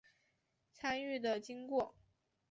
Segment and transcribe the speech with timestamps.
[0.73, 1.93] 参与的经过